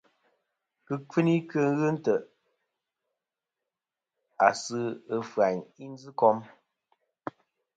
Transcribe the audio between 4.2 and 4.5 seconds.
ma a